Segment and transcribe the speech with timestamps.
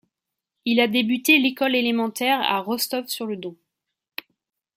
[0.65, 3.55] Il a débuté l'école élémentaire à Rostov-sur-le-Don.